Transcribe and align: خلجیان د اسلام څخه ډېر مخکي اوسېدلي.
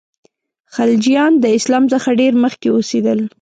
خلجیان 0.75 1.33
د 1.39 1.45
اسلام 1.57 1.83
څخه 1.93 2.09
ډېر 2.19 2.33
مخکي 2.43 2.69
اوسېدلي. 2.73 3.25